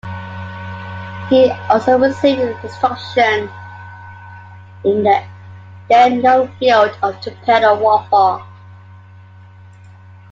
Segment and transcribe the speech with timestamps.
[1.29, 3.47] He also received instruction
[4.83, 5.23] in the
[5.89, 8.43] then-young field of torpedo warfare.